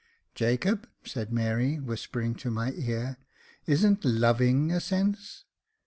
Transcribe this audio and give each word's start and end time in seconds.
"Jacob," 0.33 0.89
said 1.05 1.31
Mary, 1.31 1.79
whispering 1.79 2.33
to 2.33 2.49
my 2.49 2.71
ear, 2.71 3.17
"isn't 3.67 4.03
loving 4.03 4.71
a 4.71 4.79
sense 4.79 5.45